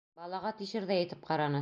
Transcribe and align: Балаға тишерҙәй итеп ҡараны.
Балаға 0.21 0.53
тишерҙәй 0.63 1.07
итеп 1.07 1.31
ҡараны. 1.33 1.49